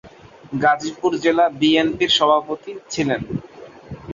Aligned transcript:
গাজীপুর 0.61 1.11
জেলা 1.23 1.45
বিএনপির 1.59 2.11
সভাপতি 2.17 2.71
ছিলেন। 2.89 3.21